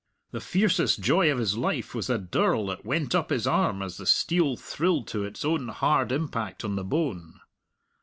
The 0.31 0.41
fiercest 0.41 0.99
joy 1.01 1.31
of 1.31 1.37
his 1.37 1.57
life 1.59 1.93
was 1.93 2.07
the 2.07 2.17
dirl 2.17 2.65
that 2.69 2.83
went 2.83 3.13
up 3.13 3.29
his 3.29 3.45
arm 3.45 3.83
as 3.83 3.97
the 3.97 4.07
steel 4.07 4.57
thrilled 4.57 5.05
to 5.09 5.23
its 5.23 5.45
own 5.45 5.67
hard 5.67 6.11
impact 6.11 6.65
on 6.65 6.75
the 6.75 6.83
bone. 6.83 7.39